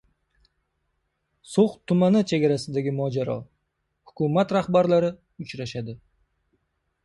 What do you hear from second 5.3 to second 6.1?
uchrashadi